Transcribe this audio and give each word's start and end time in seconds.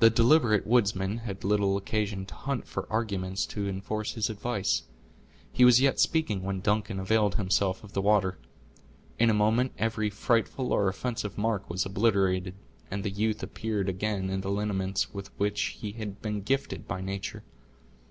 The 0.00 0.10
deliberate 0.10 0.66
woodsman 0.66 1.20
had 1.20 1.42
little 1.42 1.78
occasion 1.78 2.26
to 2.26 2.34
hunt 2.34 2.66
for 2.66 2.86
arguments 2.92 3.46
to 3.46 3.66
enforce 3.66 4.12
his 4.12 4.28
advice. 4.28 4.82
He 5.50 5.64
was 5.64 5.80
yet 5.80 5.98
speaking 5.98 6.42
when 6.42 6.60
Duncan 6.60 7.00
availed 7.00 7.36
himself 7.36 7.82
of 7.82 7.94
the 7.94 8.02
water. 8.02 8.36
In 9.18 9.30
a 9.30 9.32
moment 9.32 9.72
every 9.78 10.10
frightful 10.10 10.70
or 10.70 10.86
offensive 10.86 11.38
mark 11.38 11.70
was 11.70 11.86
obliterated, 11.86 12.56
and 12.90 13.02
the 13.02 13.10
youth 13.10 13.42
appeared 13.42 13.88
again 13.88 14.28
in 14.28 14.42
the 14.42 14.50
lineaments 14.50 15.14
with 15.14 15.28
which 15.40 15.78
he 15.80 15.92
had 15.92 16.20
been 16.20 16.42
gifted 16.42 16.86
by 16.86 17.00
nature. 17.00 17.42